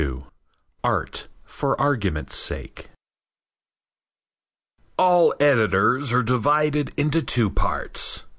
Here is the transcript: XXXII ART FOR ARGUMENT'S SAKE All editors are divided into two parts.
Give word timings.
XXXII 0.01 0.23
ART 0.83 1.27
FOR 1.43 1.79
ARGUMENT'S 1.79 2.35
SAKE 2.35 2.89
All 4.97 5.31
editors 5.39 6.11
are 6.11 6.23
divided 6.23 6.91
into 6.97 7.21
two 7.21 7.51
parts. 7.51 8.25